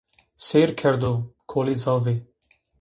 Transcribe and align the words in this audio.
Sêr 0.45 0.69
kerdo, 0.79 1.11
koli 1.51 1.75
zafê. 1.83 2.15